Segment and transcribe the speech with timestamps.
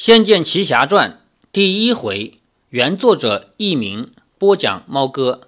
[0.00, 1.10] 仙剑奇侠传》
[1.52, 2.38] 第一回，
[2.70, 5.42] 原作者佚名，播讲猫哥。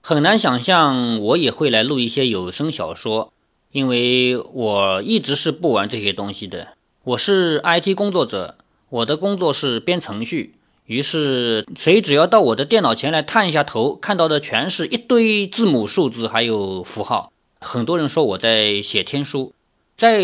[0.00, 3.30] 很难想象我也会来录一些有声小说，
[3.70, 6.68] 因为我一直是不玩这些东西的。
[7.04, 8.56] 我是 IT 工作者，
[8.88, 10.54] 我的工作是编程序。
[10.86, 17.30] 于是，谁只要到我的电脑前来探一下头，看到的全是一堆字母、数字还有符号。
[17.60, 19.52] 很多人说我在写天书，
[19.94, 20.22] 在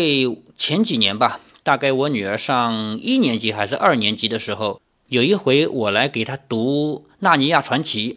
[0.57, 1.41] 前几年吧。
[1.65, 8.13] 大概我女儿上一年级还是二年级的时候，有一回我来给她读《纳尼亚传奇》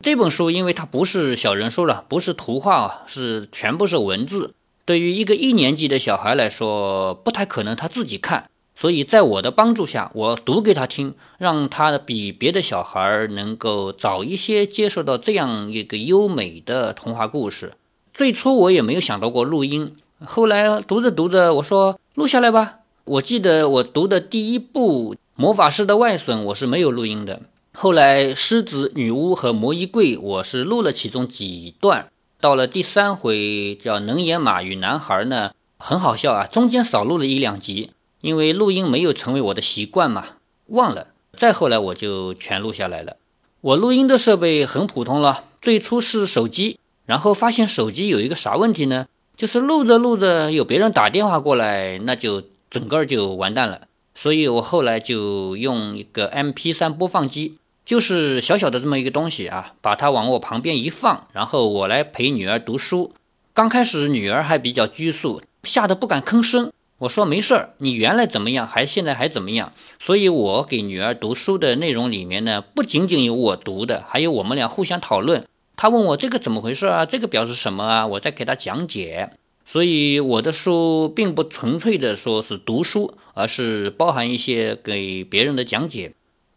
[0.00, 4.54] 这本书，因为它不是小人书了，不是图画啊，是全部是文字。
[4.84, 17.72] 对于一个一年级的小孩来说，不太可能他自己看，所以在我的帮助下，我读给他听，让他比别的小孩能够早一些接受到这样一个优美的童话故事。
[18.14, 22.78] 最初我也没有想到过录音，后来读着读着，我说录下来吧。
[23.04, 27.42] 我记得我读的第一部《魔法师的外孙》，我是没有录音的。
[27.72, 32.06] 后来《狮子、女巫和魔衣柜》，我是录了其中几段。
[32.40, 40.24] 到了第三回叫《能言马与男孩》呢，很好笑啊，中间少录了一两集，因为录音没有成为我的习惯嘛，
[40.66, 41.08] 忘了。
[41.36, 43.16] 再后来我就全录下来了。
[43.62, 49.08] 我录音的设备很普通了，最初是手机，然后发现手机有一个啥问题呢？
[49.36, 52.44] 就是录着录着有别人打电话过来，那就。
[52.72, 53.82] 整个就完蛋了，
[54.14, 63.12] 所以我后来就用一个 MP3 播放机，就是小小的这么一个东西啊，把它往我旁边一放，然后我来陪女儿读书。
[63.52, 66.72] 刚开始女儿还比较拘束，吓得不敢吭声。
[66.96, 69.74] 我说没事儿，你原来怎么样，还现在还怎么样？
[69.98, 75.44] 所以我给女儿读书的内容里面呢，不仅仅有我读的，还有我们俩互相讨论。
[75.76, 77.04] 她问我这个怎么回事啊？
[77.04, 78.06] 这个表示什么啊？
[78.06, 79.28] 我再给她讲解。
[79.64, 86.12] 所以我的书并不纯粹的说是读书，而是包含一些给别人的讲解。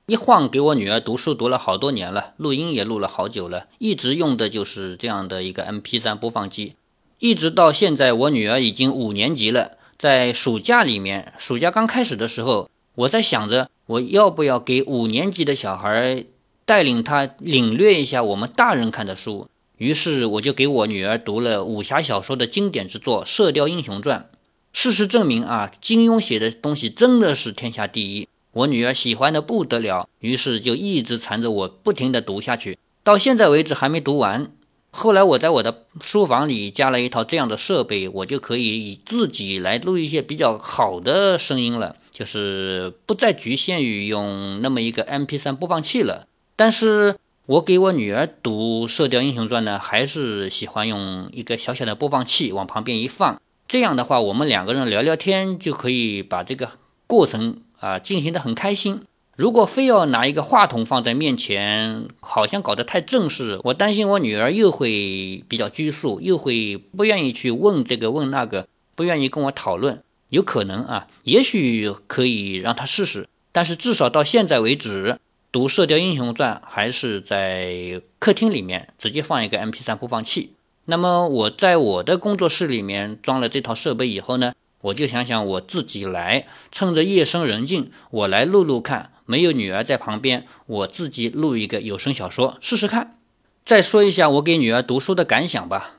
[0.08, 6.74] 一晃给我女儿读书读了好多年了，录音也录了好久了，一直用的就是这样的一个 MP3 播放机，
[7.20, 9.78] 一直到现在我女儿已经五年级了。
[9.98, 16.26] 在暑假里面，暑假刚开始的时候，我在想着我要不要给五年级的小孩
[16.66, 19.48] 带领他领略一下我们大人看的书。
[19.78, 24.30] 于是我就给我女儿读了武侠小说的经典之作《射雕英雄传》。
[24.72, 28.28] 事实证明啊，金庸写的东西真的是天下第一。
[28.52, 32.78] 我女儿喜欢的不得了，于是就一直缠着我不停地读下去。
[33.04, 34.50] 到现在为止还没读完。
[34.92, 46.28] 后来我在我的书房里加了一套这样的设备，我就可以自己来录一些比较好的声音了，就是不再局限于用那么一个 MP3 播放器了。
[46.56, 47.18] 但是。
[47.48, 56.68] 我给我女儿读《射雕英雄传》呢，还是喜欢用一个小小的播放器往旁边一放，这样的话，我们两个人聊聊天就可以把这个
[57.06, 59.04] 过程啊进行的很开心。
[59.36, 70.02] 如果非要拿一个话筒放在面前，好像搞得太正式，我担心我女儿又会比较拘束，又会不愿意去问这个问那个，不愿意跟我讨论。
[70.30, 75.20] 有可能啊，也许可以让她试试，但是至少到现在为止。
[75.56, 80.52] 读《射雕英雄传》还是在客厅里面直接放一个 MP3 播放器。
[80.84, 84.52] 那么我在我的工作室里面装了这套设备以后呢，
[84.82, 89.12] 我就想想我自己来，趁着夜深人静，我来录录看。
[89.26, 93.18] 没有女儿在旁边，我自己录一个有声小说试试看。
[93.64, 95.92] 再说一下我给女儿读书的感想吧。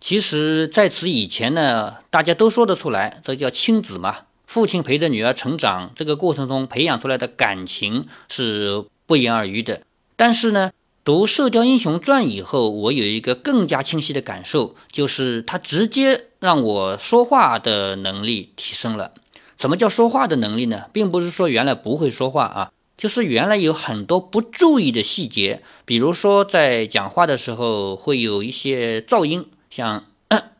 [0.00, 4.22] 其实在此以前呢，大家都说得出来，这叫亲子嘛。
[4.48, 9.82] 父亲陪着女儿成长，这个过程中培养出来的感情是不言而喻的。
[10.16, 10.72] 但是呢，
[11.04, 19.12] 读《射雕英雄传》以后，我有一个更加清晰的感受，就是它直接让我说话的能力提升了。
[19.58, 20.84] 什么叫说话的能力呢？
[20.94, 30.04] 并不是说原来不会说话啊，就是原来有很多不注意的细节，比如说在讲话的时候会有一些噪音，像。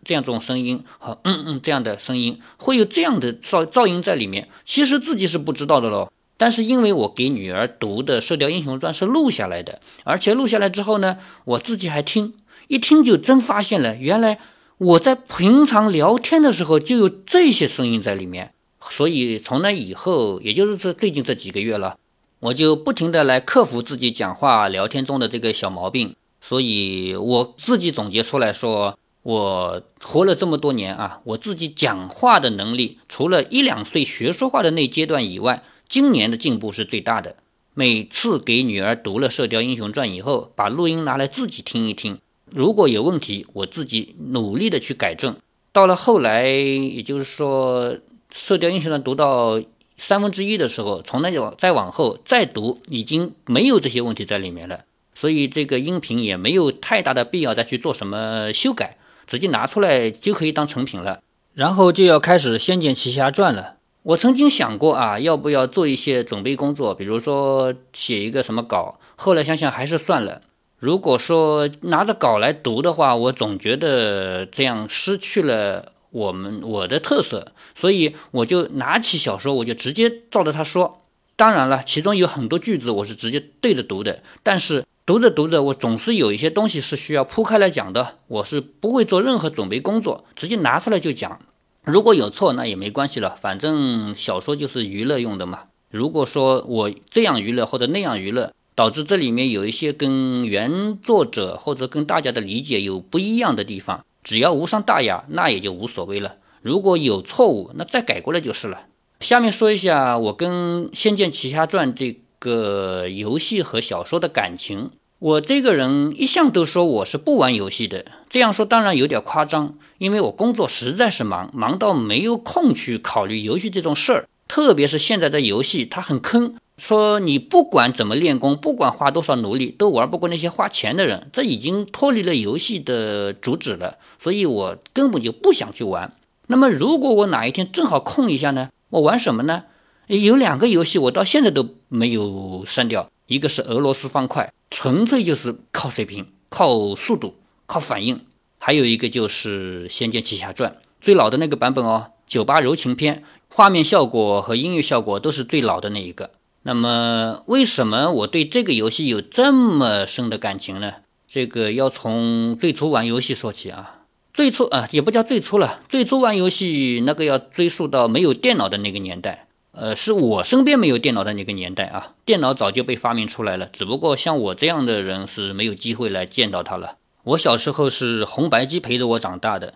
[0.05, 6.11] 这样种声音和嗯嗯这样的声音会有这样的噪噪音在里面，其实自己是不知道的喽。
[6.39, 12.33] 但是因为我给女儿读的《射雕英雄传》是录下来的，而且录下来之后呢，我自己还听，
[12.69, 14.39] 一听就真发现了，原来
[14.79, 18.55] 我在平常聊天的时候就有这些声音在里面。
[18.89, 21.99] 所以从那以后，也就是这最近这几个月了，
[22.41, 26.15] 我就不停的来克服自己讲话聊天中的这个小毛病。
[26.41, 28.99] 所以我自己总结出来说。
[29.29, 37.37] 我活了这么多年啊，我自己讲话的能力，除了一两岁学说话的那阶段以外，今年的进步是最大的。
[37.75, 42.19] 每次给女儿读了《射雕英雄传》以后，把录音拿来自己听一听，
[42.51, 45.37] 如果有问题，我自己努力的去改正。
[45.73, 47.93] 到了后来，也就是说，
[48.31, 49.61] 《射雕英雄传》读到
[49.99, 54.87] 三分之一的时候，从那往再往后再读，已经没有这些问题在里面了。
[55.15, 58.97] 所以这个音频也没有太大的必要再去做什么修改，
[59.29, 61.21] 直接拿出来就可以当成品了。
[61.55, 63.75] 然后就要开始《仙剑奇侠传》了。
[64.03, 68.99] 我曾经想过啊，要不要做一些准备工作，比如说写一个什么稿。
[69.17, 70.41] 后来想想还是算了。
[70.79, 81.01] 如果说拿着稿来读的话，我总觉得这样失去了我们我的特色，所以我就拿起小说，我就直接照着他说。
[81.39, 91.39] 当然了，其中有很多句子我是直接对着读的，但是读着读着，我总是有一些东西是需要铺开来讲的，我是不会做任何准备工作，直接拿出来就讲。
[91.85, 95.61] 如果有错，那也没关系了，反正小说就是娱乐用的嘛。
[95.93, 106.35] 如果说我这样娱乐或者那样娱乐，导致这里面有一些跟原作者或者跟大家的理解有不一样的地方，只要无伤大雅，那也就无所谓了。
[106.63, 108.87] 如果有错误，那再改过来就是了。
[109.21, 114.91] 下面说一下我跟《仙剑奇侠传》这个游戏和小说的感情。
[115.19, 124.29] 我这个人一向都说我是不玩游戏的，这样说当然有点夸张，因为我工作实在是忙，忙到没有空去考虑游戏这种事儿。
[124.47, 133.99] 特别是现在的游戏，它很坑，说你不管怎么练功，不管花多少努力，都玩不过那些花钱的人，这已经脱离了游戏的主旨了。
[134.23, 136.15] 所以我根本就不想去玩。
[136.47, 138.69] 那么如果我哪一天正好空一下呢？
[138.91, 139.65] 我玩什么呢？
[140.07, 144.53] 有两个游戏我到现在都没有删掉，一个是俄罗斯方块。
[144.71, 147.35] 纯粹就是靠水平、靠速度、
[147.67, 148.25] 靠反应，
[148.59, 150.71] 还有一个就是《仙剑奇侠传》
[151.01, 156.31] 最老的那个版本哦，九八柔情篇，画面效果和音乐效果都是最老的那一个。
[156.63, 160.95] 那么，为什么我对这个游戏有这么深的感情呢？
[161.27, 163.98] 这个要从最初玩游戏说起啊。
[164.39, 169.49] 最初啊，也不叫最初了，最初玩游戏那个要追溯到没有电脑的那个年代。
[169.73, 176.99] 呃，是我身边没有电脑的那个年代啊，电脑早就被发明出来了，只不过像我这样的人是没有机会来见到它了。
[177.25, 179.75] 我小时候是红白机陪着我长大的，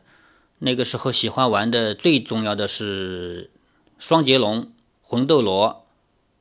[0.60, 3.50] 那个时候喜欢玩的最重要的是
[3.98, 4.70] 双截龙、
[5.02, 5.86] 魂斗罗、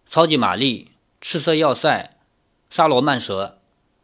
[0.08, 0.90] 超级玛丽、
[1.20, 2.18] 赤色要塞、
[2.70, 3.58] 沙罗曼蛇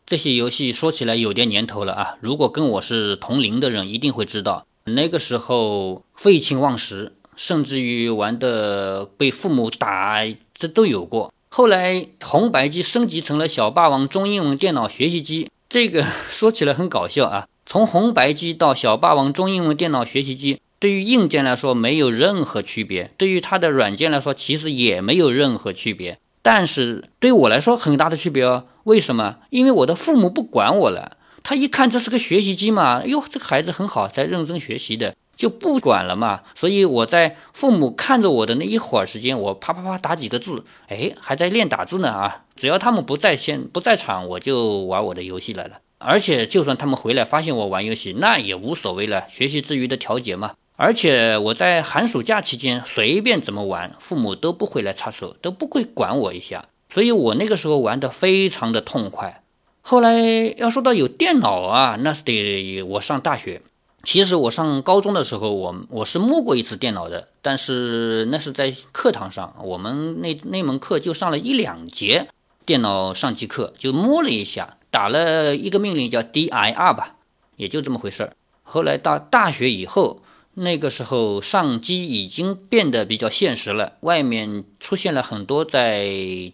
[0.08, 2.16] 这些游戏，说起来有点年头了啊。
[2.22, 7.14] 如果跟我是同龄的人，一定会知道，那个时候废寝忘食。
[7.36, 10.26] 甚至于玩的被父母打，
[10.58, 11.32] 这都有过。
[11.50, 17.48] 后来红白机升级成了小霸王中英文电脑学习机，这个 说起来很搞笑啊。
[17.64, 26.18] 从红白机到小霸王中英文电脑学习机，对于硬件来说没有任何区别，对于它的软件来说其实也没有任何区别。
[26.42, 28.64] 但是对我来说很大的区别哦。
[28.88, 29.40] 为什么？
[29.50, 35.14] 因为我的父母不管我了，他一看这是个学习机嘛，哟，这个孩子很好，在认真学习的。
[35.36, 42.46] 就不管了嘛，所以我在父母看着我的那一会儿时间，我啪啪啪打几个字，哎，还在练打字呢啊！
[42.56, 45.80] 只要他们不在线、不在场，我就玩我的游戏来了。
[45.98, 50.54] 而且就算他们回来发现我玩游戏，那也无所谓了，学习之余的调节嘛。
[50.78, 56.64] 而且我在寒暑假期间随便怎么玩，父母都不会来插手，都不会管我一下。
[56.90, 59.44] 所以我那个时候玩的非常的痛快。
[59.82, 60.20] 后来
[60.58, 63.62] 要说到有电脑啊，那是得我上大学。
[64.04, 72.28] 其实我上高中的时候，我我是摸过一次电脑的，但是那是在课堂上，我们那那门课就上了一两节
[72.66, 77.16] 电脑上机课，就摸了一下，打了一个命令叫 dir 吧，
[77.58, 78.34] 也就这么回事儿。
[78.64, 80.22] 后来到大学以后，
[80.60, 86.10] 那个时候上机已经变得比较现实了，外面出现了很多在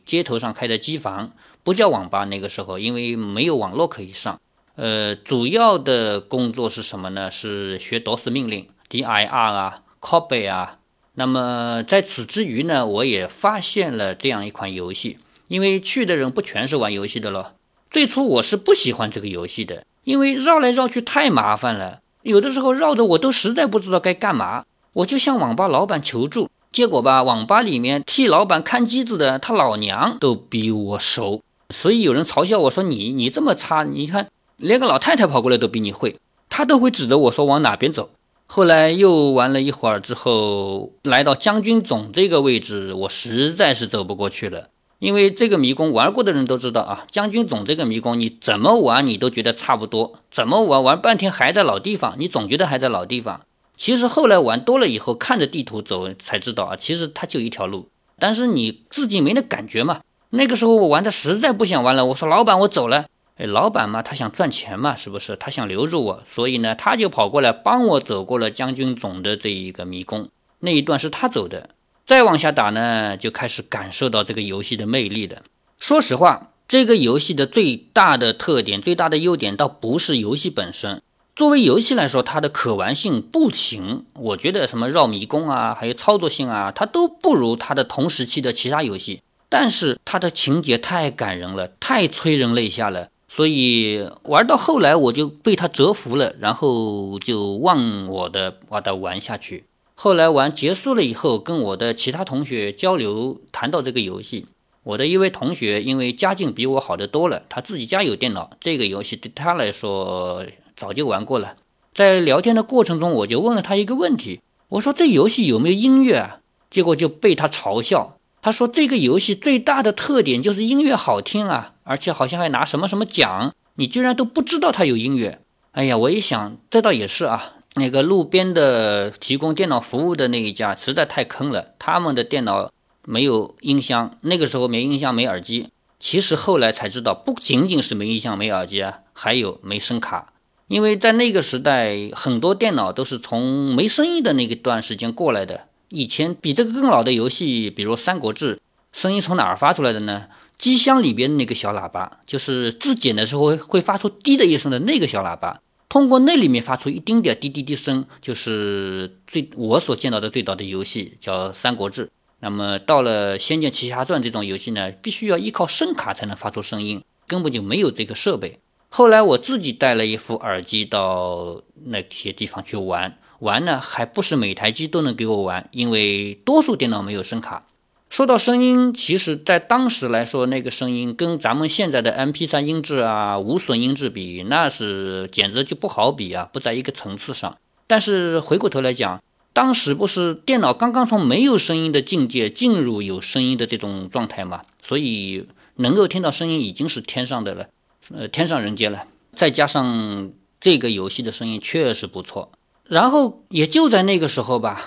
[0.06, 1.32] 街头上开的机房，
[1.64, 4.42] 不叫网吧，那个时候因为没有网络可以上。
[4.76, 7.32] 呃，主要的工作是什么呢？
[7.32, 10.80] 是学 DOS 命令，dir 啊，copy 啊。
[11.14, 15.20] 那么在此之余呢，我也发现了这样一款游戏。
[15.48, 17.54] 因为去的人不全是玩游戏的咯。
[17.90, 24.66] 最初我是不喜欢这个游戏的，因为绕来绕去太麻烦了，有的时候绕的我都实在不知道该干嘛。
[24.94, 34.28] 我就向网吧老板求助，结果吧，网吧里面替老板看机子的他老娘都比我熟，所以有人嘲笑我说：“你你这么差，你看。”
[34.58, 38.12] 连个老太太跑过来都比你会，他都会指着我说往哪边走。
[38.46, 44.70] 后来又玩了一会儿之后，来到将军总这个位置，我实在是走不过去了。
[45.04, 53.42] 因为这个迷宫玩过的人都知道啊，将军总这个迷宫你怎么玩你都觉得差不多，怎么玩玩半天还在老地方，你总觉得还在老地方。
[53.76, 60.00] 其实后来玩多了以后，看着地图走才知道啊，其实它就一条路，但是你自己没那感觉嘛。
[60.30, 63.08] 那个时候我玩的实在不想玩了，我说老板我走了。
[63.36, 65.36] 哎，老板嘛，他想赚钱嘛，是不是？
[65.36, 70.30] 他想留住我，所以呢，他就跑过来帮我走过了将军总的这一个迷宫。
[70.60, 71.72] 那一段是他走的。
[72.06, 75.42] 再往下打呢，就开始感受到这个游戏的魅力了。
[75.80, 81.02] 说实话，这个游戏的最大的特点、最大的优点，倒不是游戏本身。
[81.36, 84.06] 作为游戏来说，它的可玩性不行。
[84.16, 89.22] 我觉得什么绕迷宫啊，还有操作性啊，它都不如它的同时期的其他游戏。
[89.50, 93.10] 但是它的情节太感人了，太催人泪下了。
[93.28, 99.64] 所以玩到后来，我就被它折服了，然后就忘我的把它玩下去。
[99.96, 104.48] 后来玩结束了以后，跟我的其他同学交流，谈到这个游戏，
[104.84, 110.44] 我的一位同学因为家境比我好的多了，他自己家有电脑，这个游戏对他来说。
[110.76, 111.56] 早就玩过了，
[111.94, 116.40] 在聊天的过程中，我就问了他一个问题，我说这游戏有没有音乐啊？
[116.72, 125.42] 结果就被他嘲笑，他说这个游戏最大的特点就是音乐好听啊，而且好像还拿什么什么奖，你居然都不知道它有音乐。
[125.74, 132.72] 哎呀，我一想，这倒也是啊，那个路边的提供电脑服务的那一家实在太坑了，他们的电脑
[133.04, 135.70] 没有音箱，那个时候没音箱没耳机。
[136.00, 140.34] 其实后来才知道，不仅仅是没音箱没耳机啊，还有没声卡。
[140.68, 145.68] 因为在那个时代，很多电脑都是从没声音的那个段时间过来的。
[145.90, 148.56] 以前比这个更老的游戏，比如《三国志》，
[148.92, 150.26] 声音从哪儿发出来的呢？
[150.58, 155.60] 机箱里边那个小喇叭，就是自检的时候会发出滴的一声的那个小喇叭，
[155.94, 162.08] 通过那里面发出一丁点滴滴滴声，就是最我所见到的最早的游戏叫《三国志》。
[162.40, 168.58] 那么到了《仙剑奇侠传》这种游戏呢，必须要依靠声卡才能发出声音，根本就没有这个设备。
[168.90, 177.68] 后来我自己带了一副耳机到那些地方去玩，玩呢还不是每台机都能给我玩，因为多数电脑没有声卡。
[178.14, 187.58] 说到声音，其实在当时来说，那个声音跟咱们现在的 MP3 音质啊、无损音质比，那是简直就不好比啊，不在一个层次上。
[187.88, 189.20] 但是回过头来讲，
[189.52, 197.70] 当时不是电脑刚刚从没有声音的境界进入有声音的这种状态嘛，所以能够听到声音已经是天上的了。
[198.14, 202.52] 呃，天上人间了，再加上这个游戏的声音确实不错，
[202.88, 204.80] 然后也就在那个时候吧，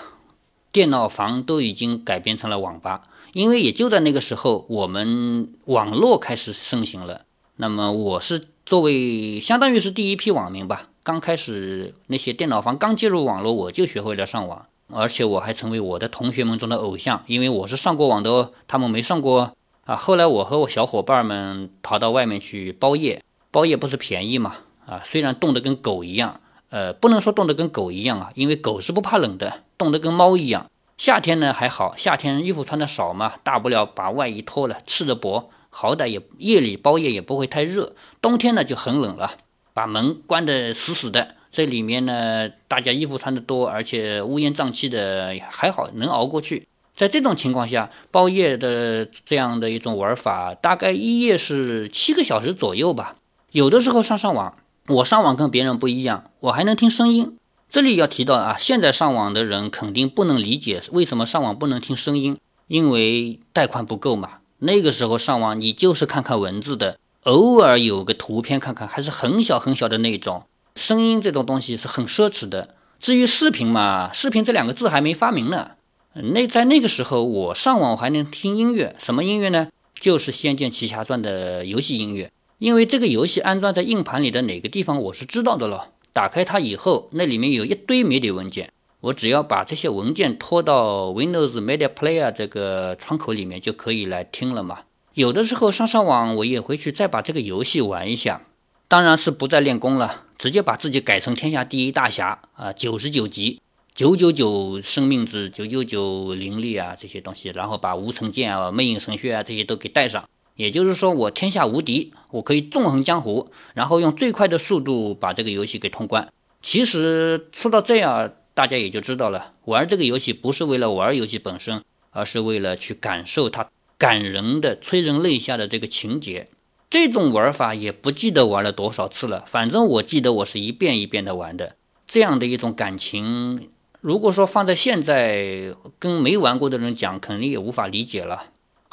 [0.70, 3.02] 电脑房都已经改编成了网吧，
[3.36, 7.26] 因为也就在那个时候，我们网络开始盛行了。
[7.56, 19.52] 那么我是作为相当于是第一批网民吧，刚开始那些电脑房刚接入网络，我就学会了上网，而且我还成为我的同学们中的偶像，因为我是上过网的，他们没上过。
[19.84, 24.54] 啊，后来我和我小伙伴们逃到外面去包夜，包夜不是便宜嘛？
[24.86, 26.40] 啊，虽然冻得跟狗一样，
[26.70, 30.70] 呃，不能说冻得跟狗一样啊，因为狗是不怕冷的，冻得跟猫一样。
[30.96, 37.94] 夏天呢还好，夏天衣服穿的少嘛，大不了把外衣脱了，赤着脖，好歹也夜里包夜也不会太热。
[38.22, 39.32] 冬天呢就很冷了，
[39.74, 46.66] 把门关得死死的，这里面呢大家衣服穿的多，而且乌烟瘴气的，还好能熬过去。
[46.94, 53.16] 在这种情况下，包夜的这样的一种玩法，大概一夜是七个小时左右吧。
[53.52, 54.56] 有的时候上上网，
[54.88, 57.36] 我上网跟别人不一样，我还能听声音。
[57.70, 64.38] 这里要提到啊，现在上网的人肯定不能理解为什么上网不能听声音，因为带宽不够嘛。
[64.60, 70.44] 那个时候上网，你就是看看文字的，偶尔有个图片看看，还是很小很小的那种。
[70.76, 72.74] 声音这种东西是很奢侈的。
[72.98, 75.72] 至于视频嘛，视频这两个字还没发明呢。
[76.14, 79.68] 那在那个时候，我上网我还能听音乐，什么音乐呢？
[80.00, 82.30] 就是《仙剑奇侠传》的游戏音乐。
[82.58, 85.88] 因为这个游戏安装在硬盘里的哪个地方，我是知道的了。
[86.16, 94.78] 打开它以后，那里面有一堆媒体文件，我只要把这些文件拖到 Windows Media Player 这个窗口里面，就可以来听了嘛。
[95.12, 98.40] 有的时候上上网，我也回去再把这个游戏玩一下，
[98.88, 103.60] 当然是不再练功了，直接把自己改成天下第一大侠啊，九十九级。
[103.94, 110.26] 九九九生命值，九九九灵力啊，这些东西，然后把无尘剑啊、魅影神血啊这些都给带上。
[110.56, 116.32] 也就是说，我天下无敌，我可以纵横江湖，然后用最快的速度把这个游戏给通关。
[116.60, 126.48] 其实说到这样，大家也就知道了，玩这个游戏不是为了玩游戏本身，而是为了去感受它感人的、催人泪下的这个情节。
[126.88, 133.68] 这种玩法也不记得玩了多少次了，反正我记得我是一遍一遍的玩的，这样的一种感情。
[134.00, 138.44] 如果说放在现在跟没玩过的人讲，肯定也无法理解了。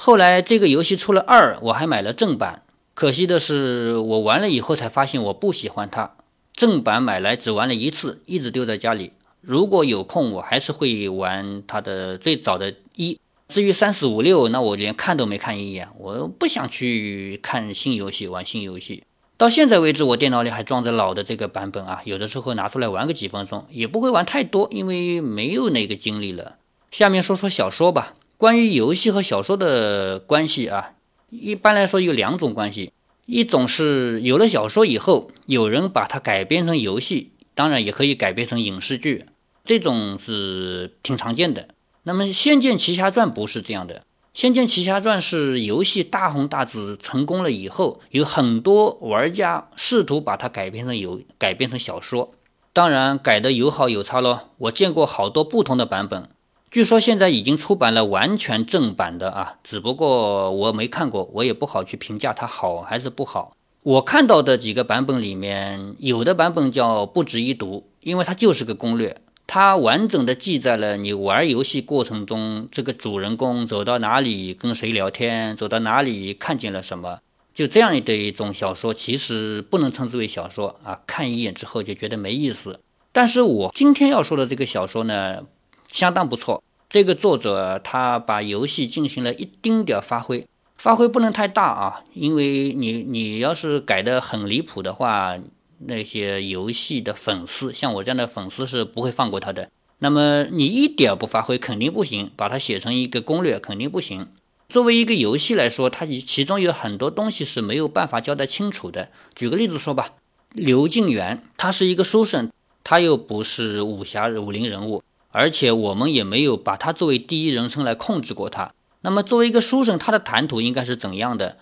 [0.06, 2.64] 后来这个游戏出了二，我还买了正版。
[2.94, 6.16] 可惜的是，我玩了以后才发现我不喜欢它。
[6.54, 9.14] 正版买来只玩了一次，一直丢在家里。
[9.40, 13.18] 如果有空，我还是会玩它的最早的一。
[13.48, 19.04] 至于三四五六，那我连看都没看一眼，我不想去看新游戏，玩新游戏。
[19.38, 26.58] 到现在为止，我电脑里还装着老的这个版本啊，有的时候拿出来玩个几分钟，也不会玩太多，因为没有那个精力了。
[26.92, 28.16] 下面说说小说吧。
[28.38, 30.94] 关于游戏和小说的关系啊，
[31.30, 32.92] 一般来说有两种关系，
[33.26, 39.26] 一种是有了小说以后，有人把它改编成游戏，当然也可以改编成影视剧，
[39.64, 41.70] 这种是挺常见的。
[42.04, 43.96] 那么《仙剑奇侠传》不是这样的，
[44.34, 52.34] 《仙剑奇侠传》是游戏大红大紫成功了以后，有很多玩家试图把它改编成游改编成小说。
[52.74, 56.28] 当然改的有好有差咯，我见过好多不同的版本。
[56.74, 63.56] 据说现在已经出版了完全正版的啊，只不过我没看过，我也不好去评价它好还是不好。
[63.84, 69.16] 我看到的几个版本里面，有的版本叫不值一读，因为它就是个攻略，
[69.46, 77.20] 它完整的记载了你玩游戏过程中这个主人公走到哪里跟谁聊天，走到哪里看见了什么。
[77.54, 82.80] 就这样的一种小说，其实不能称之为小说啊，看一眼之后就觉得没意思。
[83.12, 85.44] 但是我今天要说的这个小说呢，
[85.94, 86.64] 相当不错。
[86.90, 95.38] 这个作者他把游戏进行了一丁点发挥，发挥不能太大啊，因为你你要是改的很离谱的话，
[95.78, 99.70] 那些游戏的粉丝，像我这样的粉丝是不会放过他的。
[100.00, 104.28] 那么你一点不发挥肯定不行，把它写成一个攻略肯定不行。
[104.70, 109.10] 作为一个游戏来说，它其其中有很多东西是没有办法交代清楚的。
[109.36, 110.14] 举个例子说吧，
[110.54, 112.52] 刘敬元他是一个书生，
[112.84, 115.04] 他又不是武侠武林人物，
[115.34, 118.72] 而且我们也没有把他作为第一人称来控制过他。
[119.02, 121.58] 那么作为一个书生，他的谈吐应该是怎样的？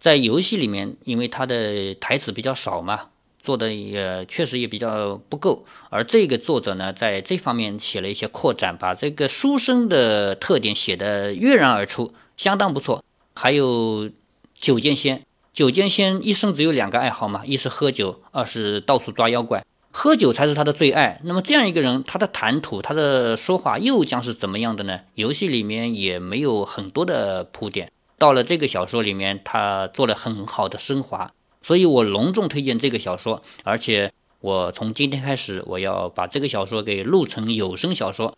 [0.00, 3.08] 在游戏里面，因为他的台词比较少嘛，
[3.42, 5.66] 做的也确实也比较不够。
[5.90, 12.12] 而这个作者呢，在这方面写了一些扩展，把这个书生的特点写得跃然而出。
[12.36, 13.02] 相当不错，
[13.34, 14.08] 还有
[14.54, 15.22] 九剑仙。
[15.52, 19.64] 九剑仙一生只有两个爱好嘛，一是喝酒，二是到处抓妖怪。
[19.98, 21.22] 喝酒才是他的最爱。
[21.24, 25.00] 那么这样一个人，他的谈吐，他的说话又将是怎么样的呢？
[25.14, 31.32] 游戏里面也没有很多的铺垫，到了这个小说里面，他做了很好的升华。
[31.62, 38.36] 所以我隆重推荐这个小说，而且我从今天开始，我要把这个小说给录成有声小说。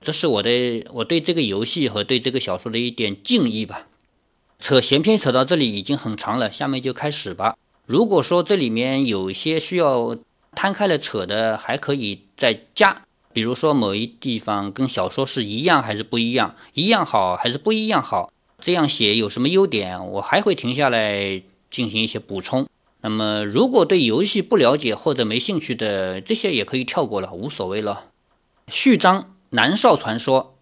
[0.00, 3.88] 这是我的我对这个游戏和对这个小说的一点敬意吧。
[4.58, 7.58] 扯闲篇扯到这里已经很长了，下面就开始吧。
[7.84, 10.16] 如果说这里面有些需要
[10.54, 13.02] 摊开了扯的，还可以再加。
[13.32, 22.68] 比如说某一地方跟小说是一样还是不一样，一样好还是不一样好，这样写有什么优点，我还会停下来进行一些补充。
[23.00, 28.04] 那么如果对游戏不了解或者没兴趣的，这些也可以跳过了，无所谓了。
[28.68, 29.30] 序章。
[29.50, 30.56] 南少传说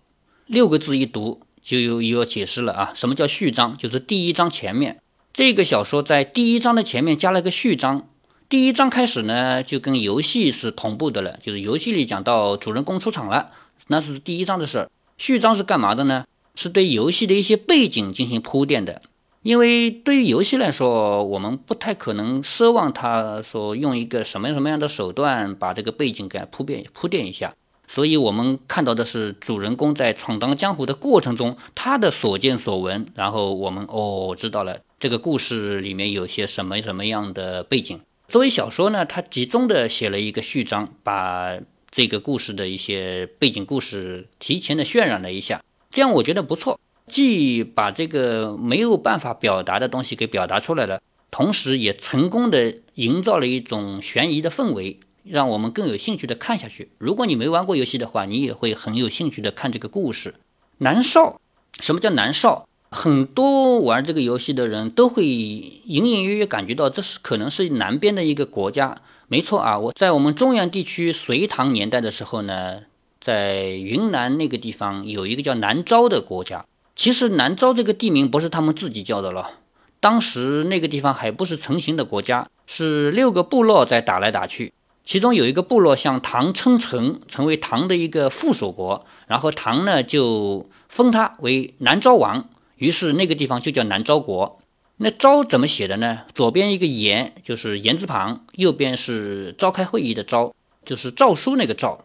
[0.44, 2.92] 六个字一读就有有解释了啊！
[2.94, 3.74] 什么叫序章？
[3.74, 5.00] 就是第一章前面
[5.32, 8.06] 这个小说在第一章的前面加了个序章。
[8.52, 13.50] 第一章开始呢，就跟游戏是同步的了，就是游戏里讲到主人公出场了，
[13.86, 14.90] 那是第一章的事儿。
[15.16, 16.26] 序章是干嘛的呢？
[16.54, 19.00] 是对游戏的一些背景进行铺垫的。
[19.40, 27.54] 因为对于游戏来说，我们不太可能奢望他说用一个什么什么样的手段把这个背景给铺垫铺垫一下。
[27.88, 33.06] 所以，我们看到的是主人公在闯荡江湖的过程中，他的所见所闻。
[33.14, 37.98] 然后我们哦，知道了这个故事里面有些什么什么样的背景。
[38.32, 41.58] 作为小说呢，它集中的写了一个序章，把
[41.90, 45.62] 这个故事的一些背景故事提前的渲染了一下。
[45.90, 54.98] 这样我觉得不错，既把这个没有办法表达的东西给表达出来了，同时也成功的营造了一种悬疑的氛围。
[55.24, 56.88] 让我们更有兴趣的看下去。
[56.96, 60.36] 如果你没玩过游戏的话，你也会很有兴趣的看这个故事。
[60.78, 61.38] 南少，
[61.82, 62.66] 什么叫南少？
[62.92, 68.96] 很多玩这个游戏的人都会隐隐约约感觉到这是可能是南边的一个国家。
[69.28, 72.82] 没错啊，我在我们中原地区隋唐年代的时候呢，
[73.18, 76.66] 在云南那个地方有一个叫南诏的国家。
[76.94, 79.52] 其实南诏这个地名不是他们自己叫的了，
[79.98, 84.70] 当时那个地方还不是成型的国家，是六个部落在打来打去。
[85.02, 92.50] 其中有一个部落向唐称臣，成为唐的一个附属国，然后唐呢就封他为南诏王，
[92.82, 94.58] 于是那个地方就叫南诏国。
[94.96, 96.22] 那诏怎么写的呢？
[96.34, 100.52] 左边一个言，就是言字旁；右边是召开会议的召，
[100.84, 102.04] 就是诏书那个诏。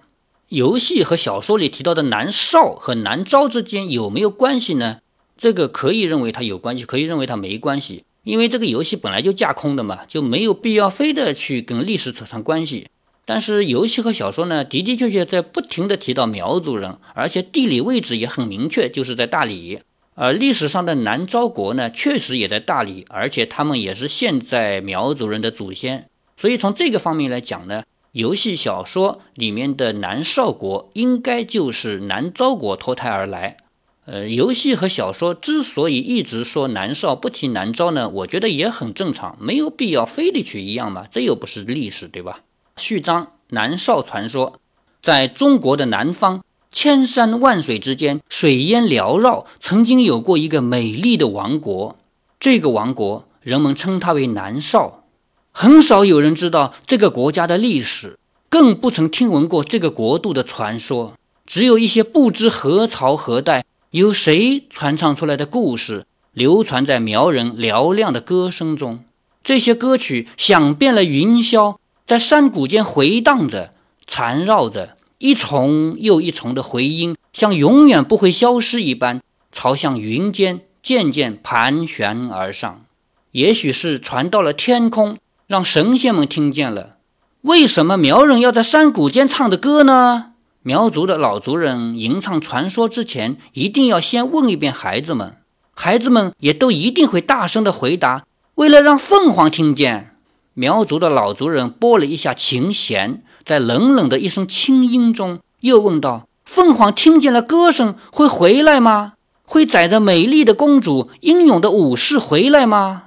[0.50, 5.00] 游戏和小说里提到的南少和南诏之间有没有关系呢？
[5.36, 8.04] 这个可以认为它有关系，可以认为它没关系。
[8.24, 12.86] 因为这个游戏本来就架空的嘛，就没有必要非得去跟历史扯上关系。
[13.26, 19.80] 但是游戏和小说呢，的的确确在不停的提到苗族人，而且地理位置也很明确，就是在大理。
[20.20, 26.10] 而历史上的南诏国呢，确实也在大理，而且他们也是现在苗族人的祖先。
[26.36, 33.58] 所以从这个方面来讲呢，游戏小说里面的南少国应该就是南诏国脱胎而来。
[34.06, 42.40] 呃，游戏和小说之所以一直说南少不提南诏呢，我觉得也很正常，没有必要非得去一样嘛，这又不是历史，对吧？
[42.78, 44.60] 序章：南少传说，
[45.00, 51.98] 在中国的南方，千山万水之间，水烟缭绕，曾经有过一个美丽的王国。
[52.40, 55.04] 这个王国，人们称它为南少。
[55.52, 61.14] 很少有人知道这个国家的历史，更不曾听闻过这个国度的传说。
[61.46, 63.66] 只有一些不知何朝何代。
[63.92, 69.00] 由谁传唱出来的故事，流传在苗人嘹亮的歌声中？
[69.42, 73.72] 这些歌曲响遍了云霄，在山谷间回荡着，
[74.06, 82.84] 缠绕着一重又一重的回音，像永远不会消失一般，朝向云间渐渐盘旋而上。
[83.32, 86.98] 也许是传到了天空，让神仙们听见了。
[87.42, 90.34] 为什么苗人要在山谷间唱的歌呢？
[90.62, 95.38] 苗族的老族人吟唱传说之前，一定要先问一遍孩子们，
[95.74, 98.26] 孩子们也都一定会大声的回答。
[98.56, 100.12] 为了让凤凰听见，
[100.54, 109.14] 苗族的老族人拨了一下琴弦，在冷冷的一声轻音中，又问道：“凤凰听见了歌声，会回来吗？
[109.44, 113.04] 会载着美丽的公主、英勇的武士回来吗？”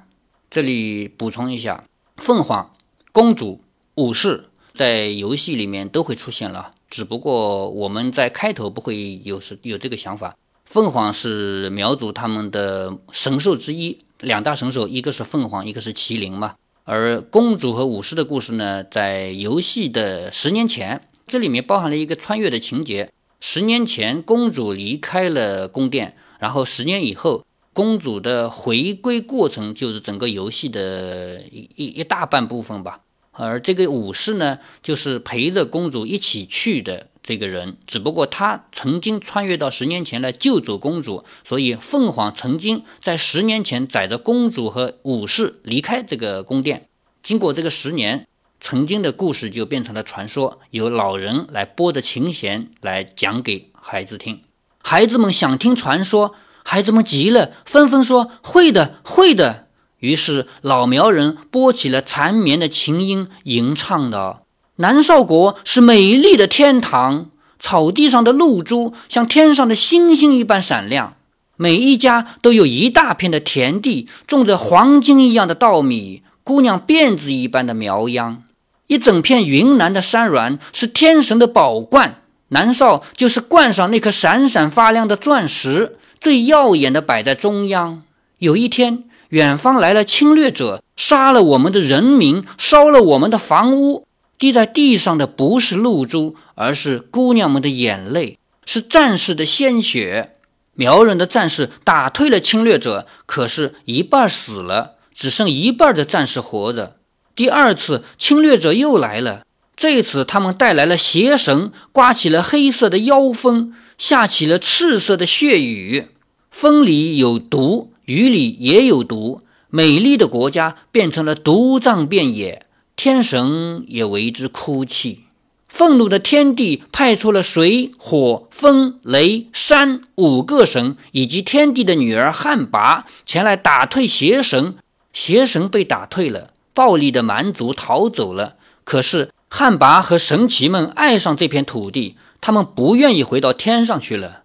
[0.50, 1.85] 这里补充一下，
[2.16, 2.70] 凤凰、
[3.12, 3.61] 公主、
[3.96, 6.72] 武士在游戏里面都会出现了。
[6.88, 10.35] 只不过我们在开头不会有是有这个想法。
[10.64, 16.55] 凤凰是苗族他们的神兽之一，两大神兽，一个是凤凰，一个是麒麟嘛。
[16.85, 23.12] 而公主和武士的故事呢，在游戏的十年前，这里面包含了一个穿越的情节。
[23.38, 33.01] 十年前，公主离开了宫殿，然后十年以后，公主的回归过程就是整个游戏的一一大半部分吧。
[33.33, 46.88] 而这个武士呢，就是陪着公主一起去的这个人，只不过他曾经穿越到十年前来救走公主，所以凤凰曾经在十年前载着公主和武士离开这个宫殿。
[47.23, 48.27] 经过这个十年，
[48.61, 54.40] 曾经的故事就变成了传说，由老人来拨着琴弦来讲给孩子听。
[54.83, 59.69] 孩子们想听传说，孩子们急了，纷纷说：“会的，会的。”
[60.01, 64.47] 于是，老苗人拨起了缠绵的琴音，吟唱道
[64.81, 67.27] ：“南少国是美丽的天堂，
[67.59, 71.16] 草地上的露珠像天上的星星一般闪亮。
[71.57, 78.43] 每一家都有一大片的田地，种着黄金一样的稻米，姑娘辫子一般的苗秧。
[78.87, 88.03] 一整片云南的山峦是天神的宝冠，南少就是冠上那颗闪闪发亮的钻石，最耀眼的摆在中央。
[88.38, 94.05] 有一天。”远方来了侵略者，杀了我们的人民，烧了我们的房屋。
[94.40, 100.37] 滴在地上的不是露珠，而是姑娘们的眼泪，是战士的鲜血。
[100.72, 106.96] 苗人的战士打退了侵略者，可是，一半死了，只剩一半的战士活着。
[107.37, 109.44] 第二次侵略者又来了，
[109.76, 116.07] 这次他们带来了邪神，刮起了黑色的妖风，下起了赤色的血雨，
[116.50, 117.92] 风里有毒。
[118.07, 122.66] 雨里也有毒，美丽的国家变成了毒瘴遍野，
[123.02, 125.24] 天神也为之哭泣。
[125.66, 134.74] 愤怒的天帝派出了水、火、风、雷、山五个神，以及天帝的女儿旱魃前来打退邪神。
[135.14, 138.56] 邪神被打退了，暴力的蛮族逃走了。
[138.84, 144.42] 可是旱魃和神奇们爱上这片土地，他们不愿意回到天上去了。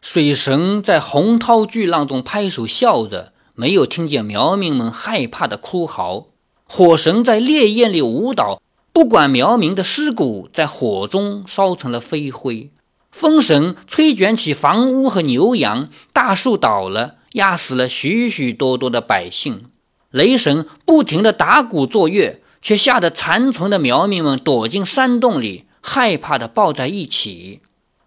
[0.00, 6.28] 水神在洪涛巨浪中拍手笑着，没有听见苗民们害怕的哭嚎。
[6.72, 12.70] 火神在烈焰里舞蹈，不管苗民的尸骨在火中烧成了飞灰。
[13.10, 19.64] 风神吹卷起房屋和牛羊，大树倒了，压死了许许多多的百姓。
[20.12, 27.58] 雷神不停地打鼓作乐，却吓得残存的苗民们躲进山洞里，害怕地抱在一起。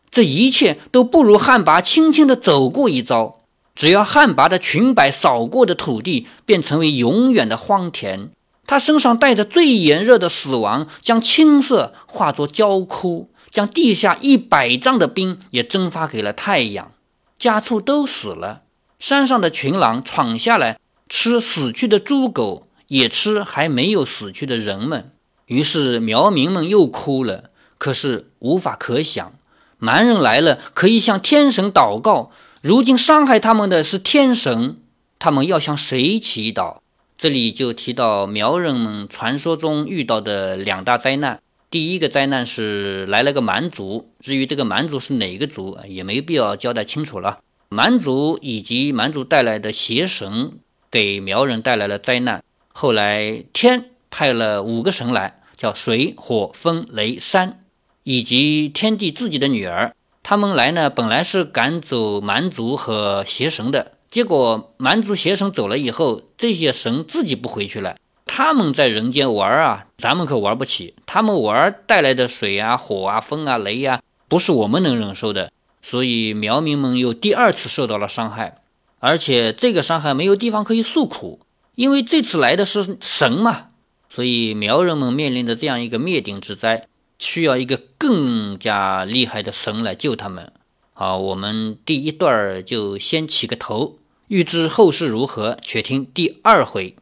[0.09, 3.41] 这一切都不如旱魃轻轻地走过一遭。
[3.75, 8.29] 只要旱魃的裙摆扫过的土地，便成为永远的荒田。
[8.65, 16.91] 他身上带着最炎热的死亡，将青色化作焦枯，将地下一百丈的冰也蒸发给了太阳。
[17.37, 18.61] 家畜都死了，
[18.99, 25.11] 山上的群狼闯下来，吃死去的猪狗，也吃还没有死去的人们。
[25.47, 29.33] 于是苗民们又哭了，可是无法可想。
[29.77, 32.31] 蛮人来了，可以向天神祷告。
[32.61, 34.77] 如今伤害他们的是天神，
[35.19, 36.77] 他们要向谁祈祷？
[37.17, 47.39] 这里就提到苗人们传说中遇到的两大灾难：第一个灾难是来了个蛮族，至于这个蛮族是哪个族，也没必要交代清楚了。
[47.69, 50.59] 蛮族以及蛮族带来的邪神
[50.91, 52.43] 给苗人带来了灾难。
[52.73, 57.59] 后来天派了五个神来，叫水、火、风、雷、山，
[58.03, 59.95] 以及天帝自己的女儿。
[60.21, 63.93] 他们来呢，本来是赶走蛮族和邪神的。
[64.13, 67.97] 结果蛮族邪神走了以后，这些神自己不回去了。
[68.27, 70.93] 他们在人间玩啊，咱们可玩不起。
[71.07, 75.51] 他们玩带来的水啊、火啊、风啊、雷呀，不是我们能忍受的。
[75.81, 78.61] 所以苗民们又第二次受到了伤害，
[78.99, 81.39] 而且这个伤害没有地方可以诉苦，
[81.73, 83.69] 因为这次来的是神嘛。
[84.11, 86.85] 所以苗人们面临着这样一个灭顶之灾，
[87.17, 90.53] 需要一个更加厉害的神来救他们。
[90.93, 93.97] 好，我们第一段就先起个头。
[94.27, 96.95] 欲知后事如何，且听第二回。